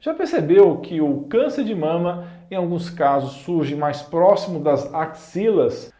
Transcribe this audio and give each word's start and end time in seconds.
Já 0.00 0.14
percebeu 0.14 0.76
que 0.76 1.00
o 1.00 1.22
câncer 1.22 1.64
de 1.64 1.74
mama, 1.74 2.28
em 2.48 2.54
alguns 2.54 2.88
casos, 2.88 3.42
surge 3.42 3.74
mais 3.74 4.00
próximo 4.00 4.60
das 4.60 4.94
axilas? 4.94 5.92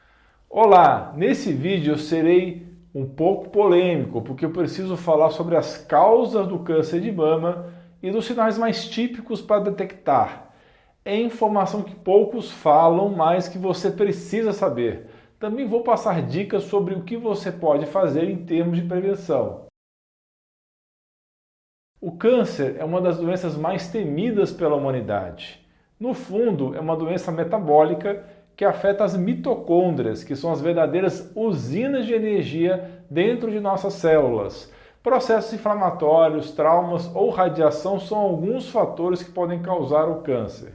Olá, 0.48 1.12
nesse 1.16 1.52
vídeo 1.52 1.94
eu 1.94 1.98
serei 1.98 2.64
um 2.94 3.04
pouco 3.04 3.50
polêmico, 3.50 4.22
porque 4.22 4.44
eu 4.44 4.52
preciso 4.52 4.96
falar 4.96 5.30
sobre 5.30 5.56
as 5.56 5.78
causas 5.78 6.46
do 6.46 6.60
câncer 6.60 7.00
de 7.00 7.10
mama 7.10 7.74
e 8.00 8.08
dos 8.08 8.24
sinais 8.24 8.56
mais 8.56 8.88
típicos 8.88 9.42
para 9.42 9.64
detectar. 9.64 10.52
É 11.04 11.20
informação 11.20 11.82
que 11.82 11.96
poucos 11.96 12.52
falam, 12.52 13.08
mas 13.08 13.48
que 13.48 13.58
você 13.58 13.90
precisa 13.90 14.52
saber. 14.52 15.08
Também 15.40 15.66
vou 15.66 15.82
passar 15.82 16.22
dicas 16.22 16.62
sobre 16.62 16.94
o 16.94 17.02
que 17.02 17.16
você 17.16 17.50
pode 17.50 17.84
fazer 17.84 18.30
em 18.30 18.44
termos 18.44 18.76
de 18.76 18.84
prevenção. 18.86 19.67
O 22.00 22.12
câncer 22.12 22.76
é 22.78 22.84
uma 22.84 23.00
das 23.00 23.18
doenças 23.18 23.56
mais 23.56 23.88
temidas 23.88 24.52
pela 24.52 24.76
humanidade. 24.76 25.58
No 25.98 26.14
fundo, 26.14 26.76
é 26.76 26.80
uma 26.80 26.96
doença 26.96 27.32
metabólica 27.32 28.24
que 28.56 28.64
afeta 28.64 29.02
as 29.02 29.16
mitocôndrias, 29.16 30.22
que 30.22 30.36
são 30.36 30.52
as 30.52 30.60
verdadeiras 30.60 31.32
usinas 31.34 32.06
de 32.06 32.14
energia 32.14 33.02
dentro 33.10 33.50
de 33.50 33.58
nossas 33.58 33.94
células. 33.94 34.72
Processos 35.02 35.52
inflamatórios, 35.52 36.52
traumas 36.52 37.10
ou 37.16 37.30
radiação 37.30 37.98
são 37.98 38.18
alguns 38.18 38.70
fatores 38.70 39.20
que 39.20 39.32
podem 39.32 39.60
causar 39.60 40.04
o 40.04 40.22
câncer. 40.22 40.74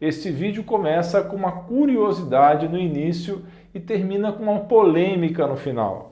Este 0.00 0.30
vídeo 0.30 0.62
começa 0.62 1.20
com 1.20 1.34
uma 1.34 1.62
curiosidade 1.62 2.68
no 2.68 2.78
início 2.78 3.44
e 3.74 3.80
termina 3.80 4.30
com 4.30 4.44
uma 4.44 4.60
polêmica 4.60 5.48
no 5.48 5.56
final. 5.56 6.09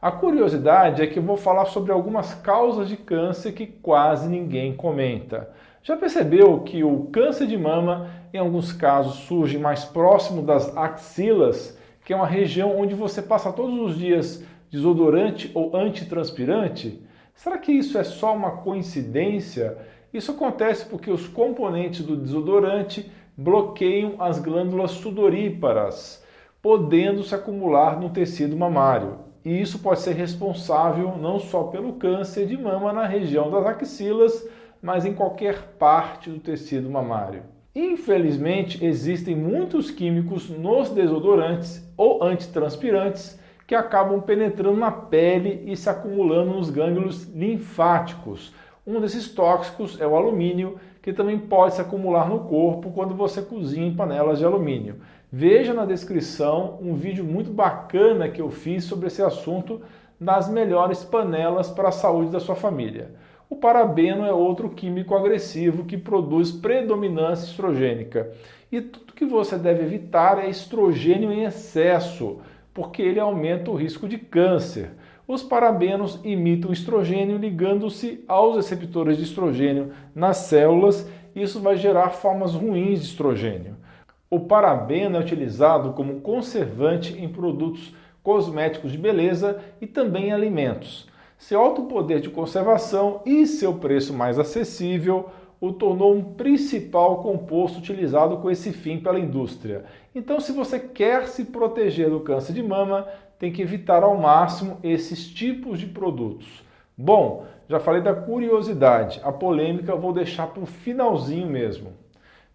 A 0.00 0.12
curiosidade 0.12 1.02
é 1.02 1.08
que 1.08 1.18
eu 1.18 1.22
vou 1.24 1.36
falar 1.36 1.64
sobre 1.64 1.90
algumas 1.90 2.32
causas 2.32 2.88
de 2.88 2.96
câncer 2.96 3.50
que 3.50 3.66
quase 3.66 4.28
ninguém 4.28 4.76
comenta. 4.76 5.50
Já 5.82 5.96
percebeu 5.96 6.60
que 6.60 6.84
o 6.84 7.06
câncer 7.06 7.48
de 7.48 7.58
mama, 7.58 8.08
em 8.32 8.38
alguns 8.38 8.72
casos, 8.72 9.16
surge 9.26 9.58
mais 9.58 9.84
próximo 9.84 10.40
das 10.40 10.76
axilas, 10.76 11.76
que 12.04 12.12
é 12.12 12.16
uma 12.16 12.28
região 12.28 12.78
onde 12.78 12.94
você 12.94 13.20
passa 13.20 13.52
todos 13.52 13.76
os 13.76 13.98
dias 13.98 14.44
desodorante 14.70 15.50
ou 15.52 15.76
antitranspirante? 15.76 17.02
Será 17.34 17.58
que 17.58 17.72
isso 17.72 17.98
é 17.98 18.04
só 18.04 18.36
uma 18.36 18.52
coincidência? 18.52 19.78
Isso 20.14 20.30
acontece 20.30 20.86
porque 20.86 21.10
os 21.10 21.26
componentes 21.26 22.06
do 22.06 22.16
desodorante 22.16 23.10
bloqueiam 23.36 24.14
as 24.20 24.38
glândulas 24.38 24.92
sudoríparas, 24.92 26.24
podendo 26.62 27.24
se 27.24 27.34
acumular 27.34 27.98
no 27.98 28.10
tecido 28.10 28.56
mamário 28.56 29.26
e 29.48 29.62
isso 29.62 29.78
pode 29.78 30.00
ser 30.00 30.14
responsável 30.14 31.16
não 31.16 31.38
só 31.38 31.62
pelo 31.62 31.94
câncer 31.94 32.46
de 32.46 32.54
mama 32.54 32.92
na 32.92 33.06
região 33.06 33.50
das 33.50 33.64
axilas, 33.64 34.46
mas 34.82 35.06
em 35.06 35.14
qualquer 35.14 35.74
parte 35.78 36.28
do 36.28 36.38
tecido 36.38 36.90
mamário. 36.90 37.44
Infelizmente, 37.74 38.84
existem 38.84 39.34
muitos 39.34 39.90
químicos 39.90 40.50
nos 40.50 40.90
desodorantes 40.90 41.82
ou 41.96 42.22
antitranspirantes 42.22 43.40
que 43.66 43.74
acabam 43.74 44.20
penetrando 44.20 44.76
na 44.76 44.92
pele 44.92 45.62
e 45.64 45.74
se 45.74 45.88
acumulando 45.88 46.52
nos 46.52 46.68
gânglios 46.68 47.24
linfáticos. 47.34 48.52
Um 48.88 49.02
desses 49.02 49.28
tóxicos 49.28 50.00
é 50.00 50.06
o 50.06 50.16
alumínio, 50.16 50.80
que 51.02 51.12
também 51.12 51.38
pode 51.38 51.74
se 51.74 51.80
acumular 51.82 52.26
no 52.26 52.44
corpo 52.44 52.90
quando 52.90 53.14
você 53.14 53.42
cozinha 53.42 53.86
em 53.86 53.94
panelas 53.94 54.38
de 54.38 54.46
alumínio. 54.46 54.96
Veja 55.30 55.74
na 55.74 55.84
descrição 55.84 56.78
um 56.80 56.94
vídeo 56.94 57.22
muito 57.22 57.50
bacana 57.50 58.30
que 58.30 58.40
eu 58.40 58.50
fiz 58.50 58.84
sobre 58.84 59.08
esse 59.08 59.20
assunto 59.20 59.82
nas 60.18 60.48
melhores 60.48 61.04
panelas 61.04 61.68
para 61.68 61.90
a 61.90 61.92
saúde 61.92 62.30
da 62.30 62.40
sua 62.40 62.54
família. 62.54 63.10
O 63.50 63.56
parabeno 63.56 64.24
é 64.24 64.32
outro 64.32 64.70
químico 64.70 65.14
agressivo 65.14 65.84
que 65.84 65.98
produz 65.98 66.50
predominância 66.50 67.44
estrogênica. 67.44 68.32
E 68.72 68.80
tudo 68.80 69.12
que 69.12 69.26
você 69.26 69.58
deve 69.58 69.82
evitar 69.82 70.38
é 70.38 70.48
estrogênio 70.48 71.30
em 71.30 71.44
excesso, 71.44 72.38
porque 72.72 73.02
ele 73.02 73.20
aumenta 73.20 73.70
o 73.70 73.76
risco 73.76 74.08
de 74.08 74.16
câncer. 74.16 74.92
Os 75.28 75.42
parabenos 75.42 76.18
imitam 76.24 76.72
estrogênio 76.72 77.36
ligando-se 77.36 78.24
aos 78.26 78.56
receptores 78.56 79.18
de 79.18 79.24
estrogênio 79.24 79.92
nas 80.14 80.38
células, 80.38 81.06
isso 81.36 81.60
vai 81.60 81.76
gerar 81.76 82.08
formas 82.08 82.54
ruins 82.54 83.00
de 83.02 83.08
estrogênio. 83.08 83.76
O 84.30 84.40
parabeno 84.40 85.18
é 85.18 85.20
utilizado 85.20 85.92
como 85.92 86.22
conservante 86.22 87.12
em 87.22 87.28
produtos 87.28 87.94
cosméticos 88.22 88.90
de 88.90 88.96
beleza 88.96 89.60
e 89.82 89.86
também 89.86 90.28
em 90.28 90.32
alimentos. 90.32 91.06
Seu 91.36 91.60
alto 91.60 91.82
poder 91.82 92.22
de 92.22 92.30
conservação 92.30 93.20
e 93.26 93.46
seu 93.46 93.74
preço 93.74 94.14
mais 94.14 94.38
acessível 94.38 95.28
o 95.60 95.72
tornou 95.72 96.14
um 96.14 96.22
principal 96.22 97.22
composto 97.22 97.80
utilizado 97.80 98.38
com 98.38 98.50
esse 98.50 98.72
fim 98.72 98.98
pela 98.98 99.18
indústria. 99.18 99.84
Então, 100.14 100.40
se 100.40 100.52
você 100.52 100.78
quer 100.78 101.26
se 101.26 101.44
proteger 101.44 102.08
do 102.08 102.20
câncer 102.20 102.52
de 102.52 102.62
mama, 102.62 103.06
tem 103.38 103.52
que 103.52 103.62
evitar 103.62 104.02
ao 104.02 104.16
máximo 104.16 104.78
esses 104.82 105.28
tipos 105.28 105.78
de 105.78 105.86
produtos. 105.86 106.64
Bom, 106.96 107.46
já 107.68 107.78
falei 107.78 108.02
da 108.02 108.14
curiosidade, 108.14 109.20
a 109.22 109.30
polêmica 109.30 109.94
vou 109.94 110.12
deixar 110.12 110.48
para 110.48 110.62
o 110.62 110.66
finalzinho 110.66 111.46
mesmo. 111.46 111.92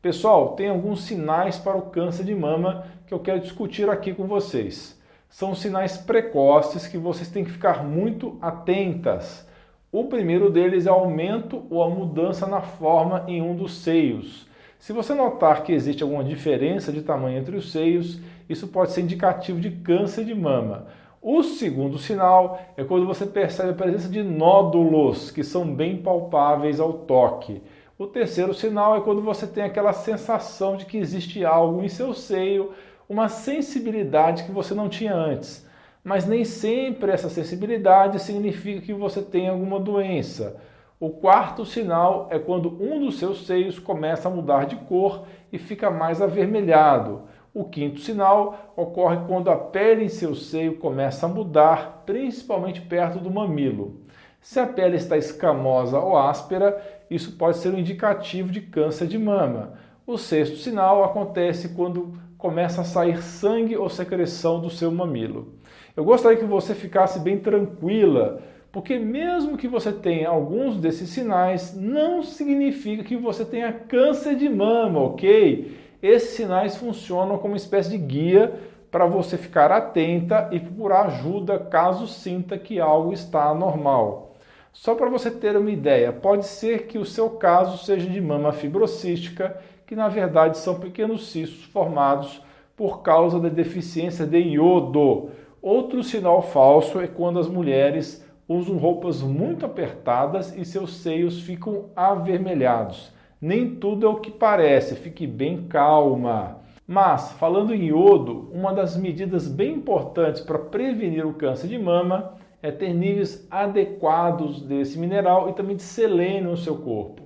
Pessoal, 0.02 0.50
tem 0.50 0.68
alguns 0.68 1.04
sinais 1.04 1.58
para 1.58 1.78
o 1.78 1.84
câncer 1.84 2.26
de 2.26 2.36
mama 2.36 2.86
que 3.08 3.14
eu 3.14 3.20
quero 3.20 3.40
discutir 3.40 3.90
aqui 3.90 4.14
com 4.14 4.28
vocês. 4.28 5.00
São 5.30 5.56
sinais 5.56 5.96
precoces 5.96 6.88
que 6.88 6.98
vocês 6.98 7.30
têm 7.30 7.46
que 7.46 7.52
ficar 7.52 7.84
muito 7.84 8.38
atentas. 8.42 9.48
O 9.92 10.06
primeiro 10.06 10.50
deles 10.50 10.88
é 10.88 10.92
o 10.92 10.96
aumento 10.96 11.64
ou 11.70 11.82
a 11.82 11.90
mudança 11.90 12.46
na 12.46 12.62
forma 12.62 13.24
em 13.28 13.42
um 13.42 13.56
dos 13.56 13.78
seios. 13.78 14.46
Se 14.84 14.92
você 14.92 15.14
notar 15.14 15.64
que 15.64 15.72
existe 15.72 16.04
alguma 16.04 16.26
diferença 16.26 16.92
de 16.92 17.02
tamanho 17.02 17.38
entre 17.40 17.56
os 17.56 17.72
seios, 17.72 18.20
isso 18.50 18.68
pode 18.68 18.92
ser 18.92 19.00
indicativo 19.00 19.58
de 19.62 19.72
câncer 19.72 20.26
de 20.26 20.36
mama. 20.36 20.88
O 21.22 21.42
segundo 21.42 21.98
sinal 21.98 22.60
é 22.76 22.84
quando 22.84 23.06
você 23.06 23.26
percebe 23.26 23.70
a 23.70 23.76
presença 23.76 24.10
de 24.10 24.22
nódulos 24.22 25.32
que 25.32 25.42
são 25.42 25.74
bem 25.74 25.96
palpáveis 25.96 26.82
ao 26.82 26.92
toque. 26.92 27.64
O 27.98 28.08
terceiro 28.08 28.54
sinal 28.54 28.98
é 28.98 29.00
quando 29.00 29.22
você 29.22 29.48
tem 29.48 29.64
aquela 29.64 29.94
sensação 29.94 30.76
de 30.76 30.86
que 30.86 30.98
existe 30.98 31.46
algo 31.46 31.82
em 31.82 31.88
seu 31.88 32.14
seio, 32.14 32.74
uma 33.08 33.30
sensibilidade 33.30 34.44
que 34.44 34.52
você 34.52 34.74
não 34.74 34.90
tinha 34.90 35.16
antes. 35.16 35.66
Mas 36.04 36.28
nem 36.28 36.44
sempre 36.44 37.10
essa 37.10 37.30
sensibilidade 37.30 38.22
significa 38.22 38.82
que 38.82 38.94
você 38.94 39.22
tem 39.22 39.48
alguma 39.48 39.80
doença. 39.80 40.58
O 41.04 41.10
quarto 41.10 41.66
sinal 41.66 42.30
é 42.32 42.40
quando 42.40 42.82
um 42.82 42.98
dos 42.98 43.20
seus 43.20 43.46
seios 43.46 43.78
começa 43.78 44.30
a 44.30 44.32
mudar 44.32 44.66
de 44.66 44.78
cor 44.78 45.26
e 45.52 45.58
fica 45.58 45.92
mais 45.92 46.22
avermelhado. 46.22 47.24
O 47.54 47.66
quinto 47.66 48.00
sinal 48.00 48.72
ocorre 48.78 49.18
quando 49.28 49.52
a 49.52 49.58
pele 49.58 50.06
em 50.06 50.08
seu 50.08 50.34
seio 50.34 50.78
começa 50.78 51.26
a 51.26 51.30
mudar, 51.30 52.04
principalmente 52.06 52.80
perto 52.80 53.20
do 53.20 53.30
mamilo. 53.30 54.00
Se 54.40 54.62
a 54.62 54.66
pele 54.66 54.96
está 54.96 55.18
escamosa 55.18 56.00
ou 56.00 56.18
áspera, 56.18 56.82
isso 57.10 57.34
pode 57.34 57.58
ser 57.58 57.74
um 57.74 57.80
indicativo 57.80 58.50
de 58.50 58.62
câncer 58.62 59.06
de 59.06 59.18
mama. 59.18 59.74
O 60.08 60.18
sexto 60.18 60.56
sinal 60.56 61.04
acontece 61.04 61.76
quando 61.76 62.18
começa 62.38 62.80
a 62.80 62.86
sair 62.86 63.22
sangue 63.22 63.76
ou 63.76 63.90
secreção 63.90 64.62
do 64.62 64.70
seu 64.70 64.90
mamilo. 64.90 65.56
Eu 65.98 66.06
gostaria 66.06 66.38
que 66.38 66.46
você 66.46 66.74
ficasse 66.74 67.20
bem 67.20 67.40
tranquila, 67.40 68.42
porque 68.74 68.98
mesmo 68.98 69.56
que 69.56 69.68
você 69.68 69.92
tenha 69.92 70.28
alguns 70.28 70.78
desses 70.78 71.08
sinais, 71.10 71.76
não 71.80 72.24
significa 72.24 73.04
que 73.04 73.16
você 73.16 73.46
tenha 73.46 73.72
câncer 73.72 74.36
de 74.36 74.50
mama, 74.50 75.00
ok? 75.00 75.78
Esses 76.02 76.32
sinais 76.32 76.76
funcionam 76.76 77.38
como 77.38 77.54
uma 77.54 77.58
espécie 77.58 77.92
de 77.92 78.00
guia 78.00 78.52
para 78.90 79.06
você 79.06 79.38
ficar 79.38 79.72
atenta 79.72 80.50
e 80.52 80.60
procurar 80.60 81.06
ajuda 81.06 81.60
caso 81.60 82.08
sinta 82.08 82.58
que 82.58 82.80
algo 82.80 83.14
está 83.14 83.44
anormal. 83.44 84.34
Só 84.72 84.96
para 84.96 85.08
você 85.08 85.30
ter 85.30 85.56
uma 85.56 85.70
ideia, 85.70 86.12
pode 86.12 86.48
ser 86.48 86.88
que 86.88 86.98
o 86.98 87.06
seu 87.06 87.30
caso 87.30 87.86
seja 87.86 88.10
de 88.10 88.20
mama 88.20 88.52
fibrocística, 88.52 89.56
que 89.86 89.96
na 89.96 90.08
verdade 90.08 90.58
são 90.58 90.80
pequenos 90.80 91.28
cistos 91.28 91.64
formados 91.66 92.42
por 92.76 93.04
causa 93.04 93.40
da 93.40 93.50
deficiência 93.50 94.26
de 94.26 94.40
iodo. 94.40 95.30
Outro 95.62 96.02
sinal 96.02 96.42
falso 96.42 97.00
é 97.00 97.06
quando 97.06 97.38
as 97.38 97.48
mulheres 97.48 98.23
usam 98.48 98.78
roupas 98.78 99.22
muito 99.22 99.66
apertadas 99.66 100.56
e 100.56 100.66
seus 100.66 100.98
seios 100.98 101.42
ficam 101.42 101.86
avermelhados. 101.96 103.12
Nem 103.42 103.76
tudo 103.76 104.06
é 104.06 104.10
o 104.10 104.20
que 104.20 104.32
parece, 104.32 104.96
fique 104.96 105.28
bem 105.28 105.64
calma. 105.68 106.60
Mas, 106.88 107.32
falando 107.34 107.74
em 107.74 107.88
iodo, 107.88 108.50
uma 108.54 108.74
das 108.74 108.98
medidas 108.98 109.48
bem 109.48 109.76
importantes 109.76 110.42
para 110.42 110.60
prevenir 110.60 111.26
o 111.26 111.34
câncer 111.34 111.68
de 111.68 111.80
mama 111.80 112.36
é 112.62 112.72
ter 112.72 112.94
níveis 112.94 113.48
adequados 113.50 114.62
desse 114.62 114.98
mineral 114.98 115.50
e 115.50 115.54
também 115.54 115.76
de 115.76 115.84
selênio 115.84 116.52
no 116.52 116.58
seu 116.58 116.78
corpo. 116.78 117.24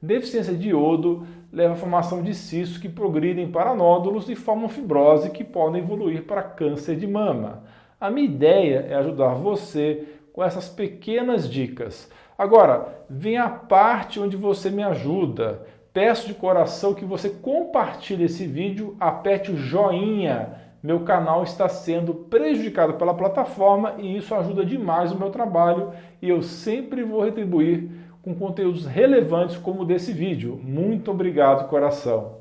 Deficiência 0.00 0.54
de 0.54 0.68
iodo 0.68 1.26
leva 1.52 1.72
à 1.72 1.76
formação 1.76 2.22
de 2.22 2.34
cistos 2.34 2.78
que 2.78 2.88
progridem 2.88 3.50
para 3.50 3.74
nódulos 3.74 4.28
e 4.28 4.34
formam 4.34 4.68
fibrose 4.68 5.30
que 5.30 5.42
podem 5.42 5.82
evoluir 5.82 6.24
para 6.24 6.42
câncer 6.42 6.96
de 6.96 7.06
mama. 7.06 7.64
A 8.00 8.10
minha 8.10 8.26
ideia 8.26 8.86
é 8.88 8.94
ajudar 8.94 9.34
você 9.34 10.17
com 10.38 10.44
essas 10.44 10.68
pequenas 10.68 11.50
dicas. 11.50 12.08
Agora, 12.38 13.02
vem 13.10 13.36
a 13.36 13.48
parte 13.48 14.20
onde 14.20 14.36
você 14.36 14.70
me 14.70 14.84
ajuda. 14.84 15.66
Peço 15.92 16.28
de 16.28 16.34
coração 16.34 16.94
que 16.94 17.04
você 17.04 17.28
compartilhe 17.28 18.22
esse 18.22 18.46
vídeo, 18.46 18.96
aperte 19.00 19.50
o 19.50 19.56
joinha. 19.56 20.50
Meu 20.80 21.00
canal 21.00 21.42
está 21.42 21.68
sendo 21.68 22.14
prejudicado 22.14 22.94
pela 22.94 23.14
plataforma 23.14 23.94
e 23.98 24.16
isso 24.16 24.32
ajuda 24.32 24.64
demais 24.64 25.10
o 25.10 25.18
meu 25.18 25.30
trabalho 25.30 25.90
e 26.22 26.28
eu 26.28 26.40
sempre 26.40 27.02
vou 27.02 27.24
retribuir 27.24 27.90
com 28.22 28.32
conteúdos 28.32 28.86
relevantes 28.86 29.56
como 29.56 29.82
o 29.82 29.84
desse 29.84 30.12
vídeo. 30.12 30.60
Muito 30.62 31.10
obrigado, 31.10 31.68
coração. 31.68 32.36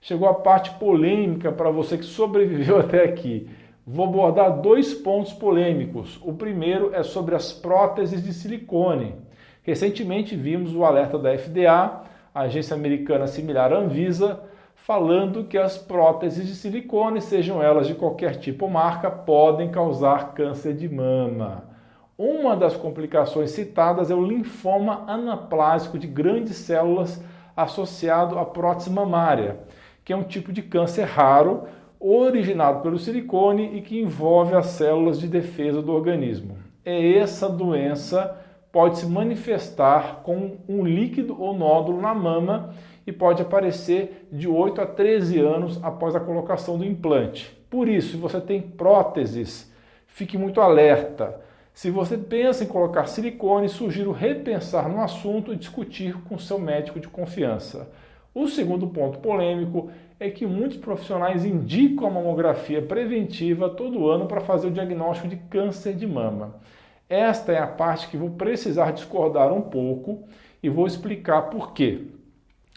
Chegou 0.00 0.26
a 0.26 0.32
parte 0.32 0.70
polêmica 0.78 1.52
para 1.52 1.70
você 1.70 1.98
que 1.98 2.04
sobreviveu 2.06 2.78
até 2.80 3.04
aqui. 3.04 3.46
Vou 3.84 4.06
abordar 4.06 4.60
dois 4.60 4.94
pontos 4.94 5.32
polêmicos. 5.32 6.20
O 6.22 6.32
primeiro 6.32 6.94
é 6.94 7.02
sobre 7.02 7.34
as 7.34 7.52
próteses 7.52 8.22
de 8.22 8.32
silicone. 8.32 9.16
Recentemente 9.64 10.36
vimos 10.36 10.72
o 10.72 10.84
alerta 10.84 11.18
da 11.18 11.36
FDA, 11.36 12.02
agência 12.32 12.76
americana 12.76 13.26
similar 13.26 13.72
à 13.72 13.78
Anvisa, 13.78 14.40
falando 14.76 15.44
que 15.44 15.58
as 15.58 15.76
próteses 15.76 16.46
de 16.46 16.54
silicone, 16.54 17.20
sejam 17.20 17.60
elas 17.60 17.88
de 17.88 17.94
qualquer 17.94 18.36
tipo 18.36 18.66
ou 18.66 18.70
marca, 18.70 19.10
podem 19.10 19.72
causar 19.72 20.32
câncer 20.32 20.74
de 20.74 20.88
mama. 20.88 21.64
Uma 22.16 22.54
das 22.54 22.76
complicações 22.76 23.50
citadas 23.50 24.12
é 24.12 24.14
o 24.14 24.24
linfoma 24.24 25.02
anaplásico 25.08 25.98
de 25.98 26.06
grandes 26.06 26.56
células 26.56 27.20
associado 27.56 28.38
à 28.38 28.44
prótese 28.44 28.90
mamária, 28.90 29.58
que 30.04 30.12
é 30.12 30.16
um 30.16 30.22
tipo 30.22 30.52
de 30.52 30.62
câncer 30.62 31.02
raro 31.02 31.64
originado 32.02 32.80
pelo 32.80 32.98
silicone 32.98 33.76
e 33.76 33.80
que 33.80 34.00
envolve 34.00 34.54
as 34.54 34.66
células 34.66 35.20
de 35.20 35.28
defesa 35.28 35.80
do 35.80 35.92
organismo. 35.92 36.56
É 36.84 37.16
essa 37.18 37.48
doença 37.48 38.38
pode 38.72 38.98
se 38.98 39.06
manifestar 39.06 40.22
com 40.22 40.56
um 40.66 40.84
líquido 40.84 41.40
ou 41.40 41.56
nódulo 41.56 42.00
na 42.00 42.14
mama 42.14 42.74
e 43.06 43.12
pode 43.12 43.42
aparecer 43.42 44.26
de 44.32 44.48
8 44.48 44.80
a 44.80 44.86
13 44.86 45.38
anos 45.38 45.78
após 45.82 46.16
a 46.16 46.20
colocação 46.20 46.78
do 46.78 46.84
implante. 46.84 47.56
Por 47.68 47.88
isso, 47.88 48.12
se 48.12 48.16
você 48.16 48.40
tem 48.40 48.62
próteses, 48.62 49.70
fique 50.06 50.38
muito 50.38 50.60
alerta. 50.60 51.40
Se 51.74 51.90
você 51.90 52.16
pensa 52.16 52.64
em 52.64 52.66
colocar 52.66 53.06
silicone, 53.06 53.68
sugiro 53.68 54.12
repensar 54.12 54.88
no 54.88 55.00
assunto 55.00 55.52
e 55.52 55.56
discutir 55.56 56.14
com 56.24 56.38
seu 56.38 56.58
médico 56.58 57.00
de 57.00 57.08
confiança. 57.08 57.90
O 58.34 58.48
segundo 58.48 58.86
ponto 58.86 59.18
polêmico 59.18 59.90
é 60.18 60.30
que 60.30 60.46
muitos 60.46 60.78
profissionais 60.78 61.44
indicam 61.44 62.06
a 62.06 62.10
mamografia 62.10 62.80
preventiva 62.80 63.68
todo 63.68 64.08
ano 64.08 64.26
para 64.26 64.40
fazer 64.40 64.68
o 64.68 64.72
diagnóstico 64.72 65.28
de 65.28 65.36
câncer 65.36 65.94
de 65.94 66.06
mama. 66.06 66.56
Esta 67.08 67.52
é 67.52 67.58
a 67.58 67.66
parte 67.66 68.08
que 68.08 68.16
vou 68.16 68.30
precisar 68.30 68.92
discordar 68.92 69.52
um 69.52 69.60
pouco 69.60 70.24
e 70.62 70.70
vou 70.70 70.86
explicar 70.86 71.50
por 71.50 71.74
quê. 71.74 72.06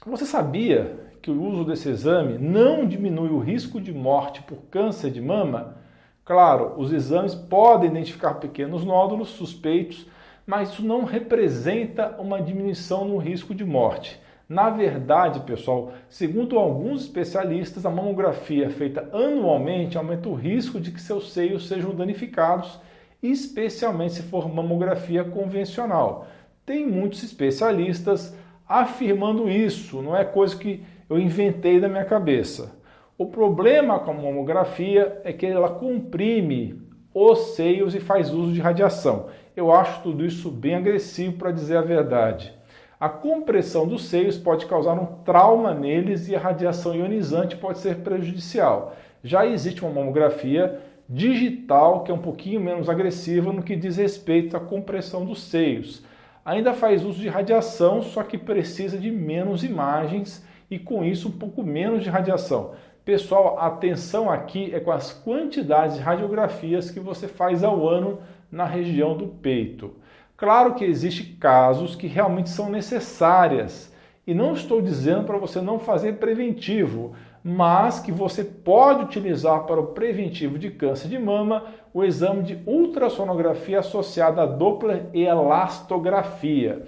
Você 0.05 0.25
sabia 0.25 0.99
que 1.21 1.31
o 1.31 1.41
uso 1.41 1.63
desse 1.63 1.87
exame 1.87 2.37
não 2.37 2.85
diminui 2.85 3.29
o 3.29 3.39
risco 3.39 3.79
de 3.79 3.93
morte 3.93 4.43
por 4.43 4.57
câncer 4.69 5.09
de 5.09 5.21
mama? 5.21 5.77
Claro, 6.25 6.73
os 6.77 6.91
exames 6.91 7.33
podem 7.33 7.91
identificar 7.91 8.35
pequenos 8.35 8.83
nódulos 8.83 9.29
suspeitos, 9.29 10.05
mas 10.45 10.69
isso 10.69 10.83
não 10.83 11.05
representa 11.05 12.17
uma 12.19 12.41
diminuição 12.41 13.05
no 13.07 13.17
risco 13.17 13.55
de 13.55 13.63
morte. 13.63 14.19
Na 14.47 14.69
verdade, 14.69 15.39
pessoal, 15.39 15.93
segundo 16.07 16.59
alguns 16.59 17.01
especialistas, 17.01 17.83
a 17.83 17.89
mamografia 17.89 18.69
feita 18.69 19.09
anualmente 19.11 19.97
aumenta 19.97 20.29
o 20.29 20.35
risco 20.35 20.79
de 20.79 20.91
que 20.91 21.01
seus 21.01 21.33
seios 21.33 21.67
sejam 21.67 21.95
danificados, 21.95 22.79
especialmente 23.23 24.13
se 24.13 24.23
for 24.23 24.47
mamografia 24.47 25.23
convencional. 25.23 26.27
Tem 26.63 26.85
muitos 26.85 27.23
especialistas 27.23 28.37
afirmando 28.67 29.49
isso, 29.49 30.01
não 30.01 30.15
é 30.15 30.23
coisa 30.23 30.55
que 30.55 30.83
eu 31.09 31.17
inventei 31.17 31.79
da 31.79 31.89
minha 31.89 32.05
cabeça. 32.05 32.79
O 33.17 33.25
problema 33.25 33.99
com 33.99 34.11
a 34.11 34.13
mamografia 34.13 35.21
é 35.23 35.33
que 35.33 35.45
ela 35.45 35.69
comprime 35.69 36.81
os 37.13 37.55
seios 37.55 37.95
e 37.95 37.99
faz 37.99 38.31
uso 38.31 38.53
de 38.53 38.59
radiação. 38.59 39.27
Eu 39.55 39.71
acho 39.71 40.03
tudo 40.03 40.25
isso 40.25 40.51
bem 40.51 40.75
agressivo 40.75 41.37
para 41.37 41.51
dizer 41.51 41.77
a 41.77 41.81
verdade. 41.81 42.54
A 42.97 43.09
compressão 43.09 43.85
dos 43.85 44.05
seios 44.05 44.37
pode 44.37 44.65
causar 44.67 44.93
um 44.93 45.05
trauma 45.25 45.73
neles 45.73 46.29
e 46.29 46.35
a 46.35 46.39
radiação 46.39 46.95
ionizante 46.95 47.57
pode 47.57 47.79
ser 47.79 47.97
prejudicial. 47.97 48.95
Já 49.21 49.45
existe 49.45 49.83
uma 49.83 49.91
mamografia 49.91 50.79
digital 51.09 52.03
que 52.03 52.11
é 52.11 52.13
um 52.13 52.19
pouquinho 52.19 52.61
menos 52.61 52.89
agressiva 52.89 53.51
no 53.51 53.63
que 53.63 53.75
diz 53.75 53.97
respeito 53.97 54.55
à 54.55 54.61
compressão 54.61 55.25
dos 55.25 55.43
seios. 55.43 56.05
Ainda 56.45 56.73
faz 56.73 57.03
uso 57.03 57.19
de 57.19 57.27
radiação, 57.27 58.01
só 58.01 58.23
que 58.23 58.37
precisa 58.37 58.97
de 58.97 59.11
menos 59.11 59.63
imagens 59.63 60.45
e 60.71 60.79
com 60.79 61.03
isso 61.03 61.27
um 61.27 61.33
pouco 61.33 61.63
menos 61.63 62.01
de 62.01 62.09
radiação. 62.09 62.75
Pessoal, 63.03 63.59
atenção 63.59 64.31
aqui 64.31 64.73
é 64.73 64.79
com 64.79 64.91
as 64.91 65.11
quantidades 65.11 65.97
de 65.97 66.01
radiografias 66.01 66.89
que 66.89 66.99
você 66.99 67.27
faz 67.27 67.61
ao 67.61 67.87
ano 67.87 68.19
na 68.49 68.65
região 68.65 69.17
do 69.17 69.27
peito. 69.27 69.93
Claro 70.37 70.75
que 70.75 70.83
existem 70.83 71.35
casos 71.39 71.95
que 71.95 72.07
realmente 72.07 72.49
são 72.49 72.69
necessárias. 72.69 73.93
E 74.27 74.33
não 74.33 74.53
estou 74.53 74.81
dizendo 74.81 75.23
para 75.23 75.37
você 75.37 75.61
não 75.61 75.79
fazer 75.79 76.17
preventivo, 76.17 77.13
mas 77.43 77.99
que 77.99 78.11
você 78.11 78.43
pode 78.43 79.03
utilizar 79.03 79.63
para 79.65 79.79
o 79.79 79.87
preventivo 79.87 80.57
de 80.57 80.71
câncer 80.71 81.07
de 81.07 81.19
mama 81.19 81.63
o 81.93 82.03
exame 82.03 82.41
de 82.41 82.59
ultrassonografia 82.65 83.79
associada 83.79 84.41
a 84.41 84.45
Doppler 84.45 85.05
e 85.13 85.23
elastografia. 85.23 86.81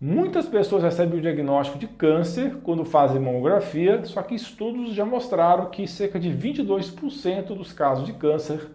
Muitas 0.00 0.46
pessoas 0.46 0.82
recebem 0.82 1.18
o 1.18 1.22
diagnóstico 1.22 1.78
de 1.78 1.86
câncer 1.86 2.56
quando 2.64 2.84
fazem 2.84 3.20
mamografia, 3.20 4.04
só 4.04 4.20
que 4.22 4.34
estudos 4.34 4.92
já 4.92 5.04
mostraram 5.04 5.70
que 5.70 5.86
cerca 5.86 6.18
de 6.18 6.30
22% 6.30 7.54
dos 7.54 7.72
casos 7.72 8.04
de 8.04 8.14
câncer 8.14 8.68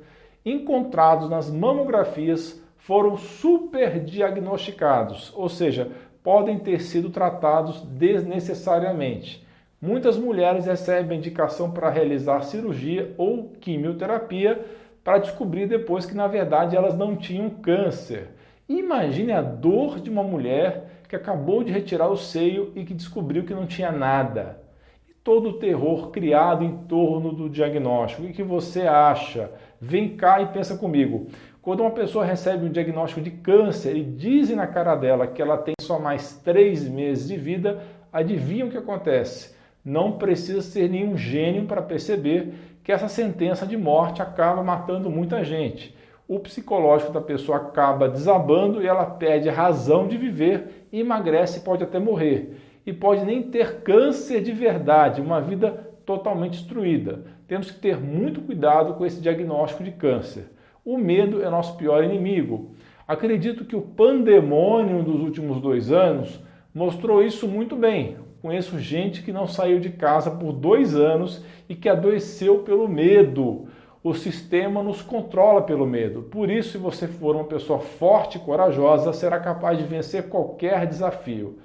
encontrados 0.45 1.29
nas 1.29 1.51
mamografias 1.51 2.63
foram 2.85 3.17
superdiagnosticados, 3.17 5.33
ou 5.35 5.49
seja, 5.49 5.89
podem 6.23 6.59
ter 6.59 6.79
sido 6.81 7.09
tratados 7.09 7.81
desnecessariamente. 7.81 9.43
Muitas 9.81 10.19
mulheres 10.19 10.67
recebem 10.67 11.17
indicação 11.17 11.71
para 11.71 11.89
realizar 11.89 12.43
cirurgia 12.43 13.11
ou 13.17 13.53
quimioterapia 13.59 14.63
para 15.03 15.17
descobrir 15.17 15.67
depois 15.67 16.05
que 16.05 16.15
na 16.15 16.27
verdade 16.27 16.75
elas 16.75 16.95
não 16.95 17.15
tinham 17.15 17.49
câncer. 17.49 18.29
Imagine 18.69 19.31
a 19.31 19.41
dor 19.41 19.99
de 19.99 20.11
uma 20.11 20.23
mulher 20.23 21.01
que 21.09 21.15
acabou 21.15 21.63
de 21.63 21.71
retirar 21.71 22.09
o 22.09 22.17
seio 22.17 22.71
e 22.75 22.83
que 22.83 22.93
descobriu 22.93 23.45
que 23.45 23.55
não 23.55 23.65
tinha 23.65 23.91
nada. 23.91 24.61
E 25.09 25.13
todo 25.23 25.49
o 25.49 25.53
terror 25.53 26.11
criado 26.11 26.63
em 26.63 26.77
torno 26.85 27.31
do 27.31 27.49
diagnóstico. 27.49 28.27
O 28.27 28.31
que 28.31 28.43
você 28.43 28.83
acha? 28.83 29.49
Vem 29.81 30.15
cá 30.15 30.39
e 30.41 30.45
pensa 30.47 30.77
comigo. 30.77 31.27
Quando 31.65 31.79
uma 31.79 31.89
pessoa 31.89 32.23
recebe 32.23 32.63
um 32.63 32.71
diagnóstico 32.71 33.19
de 33.19 33.31
câncer 33.31 33.97
e 33.97 34.03
dizem 34.03 34.55
na 34.55 34.67
cara 34.67 34.95
dela 34.95 35.25
que 35.25 35.41
ela 35.41 35.57
tem 35.57 35.73
só 35.81 35.97
mais 35.97 36.39
três 36.45 36.87
meses 36.87 37.27
de 37.27 37.35
vida, 37.35 37.81
adivinha 38.13 38.67
o 38.67 38.69
que 38.69 38.77
acontece? 38.77 39.55
Não 39.83 40.11
precisa 40.11 40.61
ser 40.61 40.87
nenhum 40.87 41.17
gênio 41.17 41.65
para 41.65 41.81
perceber 41.81 42.53
que 42.83 42.91
essa 42.91 43.07
sentença 43.07 43.65
de 43.65 43.75
morte 43.75 44.21
acaba 44.21 44.61
matando 44.61 45.09
muita 45.09 45.43
gente. 45.43 45.97
O 46.27 46.39
psicológico 46.39 47.11
da 47.11 47.19
pessoa 47.19 47.57
acaba 47.57 48.07
desabando 48.07 48.83
e 48.83 48.85
ela 48.85 49.05
perde 49.07 49.49
a 49.49 49.53
razão 49.53 50.07
de 50.07 50.19
viver, 50.19 50.87
emagrece 50.93 51.57
e 51.57 51.63
pode 51.63 51.83
até 51.83 51.97
morrer. 51.97 52.61
E 52.85 52.93
pode 52.93 53.25
nem 53.25 53.41
ter 53.41 53.81
câncer 53.81 54.39
de 54.39 54.51
verdade, 54.51 55.19
uma 55.19 55.41
vida 55.41 55.71
totalmente 56.05 56.59
destruída. 56.59 57.21
Temos 57.47 57.71
que 57.71 57.79
ter 57.79 57.99
muito 57.99 58.41
cuidado 58.41 58.93
com 58.93 59.03
esse 59.03 59.19
diagnóstico 59.19 59.83
de 59.83 59.89
câncer. 59.89 60.53
O 60.85 60.99
medo 60.99 61.41
é 61.41 61.49
nosso 61.49 61.75
pior 61.77 62.03
inimigo. 62.03 62.75
Acredito 63.07 63.65
que 63.65 63.75
o 63.75 63.81
pandemônio 63.81 65.01
dos 65.01 65.19
últimos 65.19 65.59
dois 65.59 65.91
anos 65.91 66.39
mostrou 66.71 67.23
isso 67.23 67.47
muito 67.47 67.75
bem. 67.75 68.17
Conheço 68.39 68.77
gente 68.77 69.23
que 69.23 69.31
não 69.31 69.47
saiu 69.47 69.79
de 69.79 69.89
casa 69.89 70.29
por 70.29 70.53
dois 70.53 70.95
anos 70.95 71.43
e 71.67 71.73
que 71.73 71.89
adoeceu 71.89 72.59
pelo 72.59 72.87
medo. 72.87 73.65
O 74.03 74.13
sistema 74.13 74.83
nos 74.83 75.01
controla 75.01 75.63
pelo 75.63 75.87
medo. 75.87 76.21
Por 76.21 76.51
isso, 76.51 76.73
se 76.73 76.77
você 76.77 77.07
for 77.07 77.35
uma 77.35 77.45
pessoa 77.45 77.79
forte 77.79 78.37
e 78.37 78.41
corajosa, 78.41 79.11
será 79.11 79.39
capaz 79.39 79.79
de 79.79 79.85
vencer 79.85 80.29
qualquer 80.29 80.85
desafio. 80.85 81.57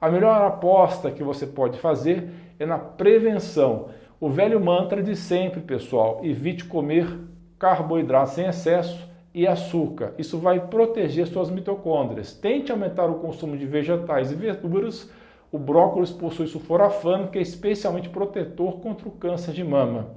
A 0.00 0.10
melhor 0.10 0.44
aposta 0.44 1.12
que 1.12 1.22
você 1.22 1.46
pode 1.46 1.78
fazer 1.78 2.28
é 2.58 2.66
na 2.66 2.78
prevenção. 2.78 3.90
O 4.18 4.28
velho 4.28 4.58
mantra 4.58 5.00
de 5.00 5.14
sempre, 5.14 5.60
pessoal: 5.60 6.18
evite 6.24 6.64
comer 6.64 7.06
carboidratos 7.58 8.38
em 8.38 8.46
excesso 8.46 9.08
e 9.34 9.46
açúcar. 9.46 10.14
Isso 10.16 10.38
vai 10.38 10.68
proteger 10.68 11.26
suas 11.26 11.50
mitocôndrias. 11.50 12.32
Tente 12.32 12.70
aumentar 12.70 13.06
o 13.06 13.16
consumo 13.16 13.56
de 13.56 13.66
vegetais 13.66 14.30
e 14.30 14.34
verduras. 14.34 15.10
O 15.50 15.58
brócolis 15.58 16.10
possui 16.10 16.46
sulforafano, 16.46 17.28
que 17.28 17.38
é 17.38 17.42
especialmente 17.42 18.08
protetor 18.08 18.80
contra 18.80 19.08
o 19.08 19.12
câncer 19.12 19.52
de 19.52 19.64
mama. 19.64 20.10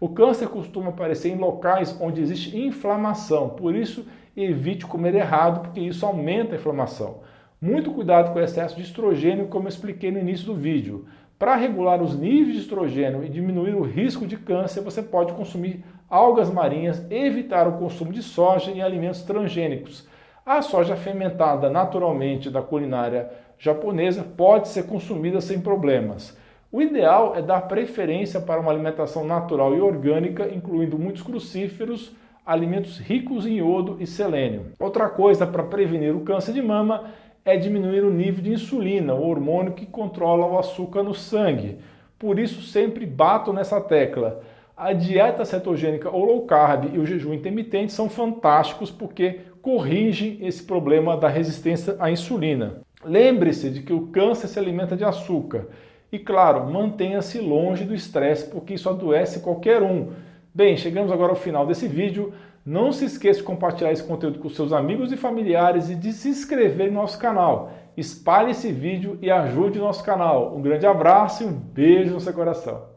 O 0.00 0.08
câncer 0.08 0.48
costuma 0.48 0.90
aparecer 0.90 1.30
em 1.30 1.38
locais 1.38 1.96
onde 2.00 2.20
existe 2.20 2.58
inflamação, 2.58 3.50
por 3.50 3.74
isso 3.74 4.04
evite 4.36 4.84
comer 4.84 5.14
errado, 5.14 5.60
porque 5.60 5.80
isso 5.80 6.04
aumenta 6.04 6.54
a 6.54 6.58
inflamação. 6.58 7.20
Muito 7.60 7.92
cuidado 7.92 8.32
com 8.32 8.38
o 8.38 8.42
excesso 8.42 8.76
de 8.76 8.82
estrogênio, 8.82 9.46
como 9.46 9.64
eu 9.64 9.70
expliquei 9.70 10.10
no 10.10 10.18
início 10.18 10.46
do 10.46 10.54
vídeo. 10.54 11.06
Para 11.38 11.56
regular 11.56 12.00
os 12.00 12.16
níveis 12.16 12.54
de 12.54 12.62
estrogênio 12.62 13.24
e 13.24 13.28
diminuir 13.28 13.74
o 13.74 13.82
risco 13.82 14.26
de 14.26 14.36
câncer, 14.36 14.82
você 14.82 15.02
pode 15.02 15.32
consumir 15.32 15.84
algas 16.08 16.48
marinhas, 16.48 17.04
evitar 17.10 17.66
o 17.66 17.72
consumo 17.72 18.12
de 18.12 18.22
soja 18.22 18.70
e 18.70 18.80
alimentos 18.80 19.22
transgênicos. 19.22 20.06
A 20.46 20.62
soja 20.62 20.94
fermentada 20.94 21.68
naturalmente 21.68 22.50
da 22.50 22.62
culinária 22.62 23.30
japonesa 23.58 24.22
pode 24.22 24.68
ser 24.68 24.86
consumida 24.86 25.40
sem 25.40 25.60
problemas. 25.60 26.36
O 26.70 26.80
ideal 26.80 27.34
é 27.34 27.42
dar 27.42 27.62
preferência 27.62 28.40
para 28.40 28.60
uma 28.60 28.70
alimentação 28.70 29.24
natural 29.24 29.74
e 29.74 29.80
orgânica, 29.80 30.48
incluindo 30.54 30.98
muitos 30.98 31.22
crucíferos, 31.22 32.12
alimentos 32.44 32.98
ricos 32.98 33.46
em 33.46 33.58
iodo 33.58 33.96
e 34.00 34.06
selênio. 34.06 34.66
Outra 34.78 35.08
coisa 35.08 35.46
para 35.46 35.62
prevenir 35.62 36.14
o 36.14 36.20
câncer 36.20 36.52
de 36.52 36.62
mama 36.62 37.10
é 37.44 37.56
diminuir 37.56 38.02
o 38.02 38.10
nível 38.10 38.42
de 38.42 38.52
insulina, 38.52 39.14
o 39.14 39.28
hormônio 39.28 39.72
que 39.72 39.84
controla 39.84 40.46
o 40.46 40.58
açúcar 40.58 41.02
no 41.02 41.14
sangue. 41.14 41.76
Por 42.18 42.38
isso 42.38 42.62
sempre 42.62 43.04
bato 43.04 43.52
nessa 43.52 43.80
tecla. 43.80 44.42
A 44.76 44.92
dieta 44.92 45.44
cetogênica 45.44 46.10
ou 46.10 46.24
low 46.24 46.46
carb 46.46 46.94
e 46.94 46.98
o 46.98 47.06
jejum 47.06 47.34
intermitente 47.34 47.92
são 47.92 48.08
fantásticos 48.08 48.90
porque 48.90 49.40
corrigem 49.60 50.38
esse 50.40 50.62
problema 50.62 51.16
da 51.16 51.28
resistência 51.28 51.96
à 51.98 52.10
insulina. 52.10 52.80
Lembre-se 53.04 53.70
de 53.70 53.82
que 53.82 53.92
o 53.92 54.06
câncer 54.06 54.48
se 54.48 54.58
alimenta 54.58 54.96
de 54.96 55.04
açúcar. 55.04 55.66
E 56.10 56.18
claro, 56.18 56.70
mantenha-se 56.70 57.38
longe 57.38 57.84
do 57.84 57.94
estresse 57.94 58.48
porque 58.48 58.74
isso 58.74 58.88
adoece 58.88 59.40
qualquer 59.40 59.82
um. 59.82 60.12
Bem, 60.54 60.76
chegamos 60.76 61.12
agora 61.12 61.32
ao 61.32 61.36
final 61.36 61.66
desse 61.66 61.86
vídeo. 61.86 62.32
Não 62.64 62.92
se 62.92 63.04
esqueça 63.04 63.40
de 63.40 63.44
compartilhar 63.44 63.92
esse 63.92 64.02
conteúdo 64.02 64.38
com 64.38 64.48
seus 64.48 64.72
amigos 64.72 65.12
e 65.12 65.18
familiares 65.18 65.90
e 65.90 65.94
de 65.94 66.14
se 66.14 66.30
inscrever 66.30 66.90
no 66.90 67.00
nosso 67.00 67.18
canal. 67.18 67.70
Espalhe 67.94 68.52
esse 68.52 68.72
vídeo 68.72 69.18
e 69.20 69.30
ajude 69.30 69.78
o 69.78 69.82
nosso 69.82 70.02
canal. 70.02 70.56
Um 70.56 70.62
grande 70.62 70.86
abraço 70.86 71.42
e 71.42 71.46
um 71.46 71.52
beijo 71.52 72.14
no 72.14 72.20
seu 72.20 72.32
coração. 72.32 72.93